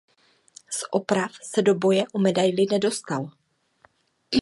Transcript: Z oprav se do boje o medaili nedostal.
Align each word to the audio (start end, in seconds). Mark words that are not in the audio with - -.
Z 0.69 0.83
oprav 0.91 1.31
se 1.41 1.61
do 1.67 1.75
boje 1.75 2.05
o 2.13 2.19
medaili 2.25 2.67
nedostal. 2.75 3.29